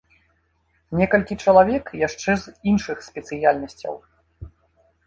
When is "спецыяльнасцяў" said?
3.11-3.95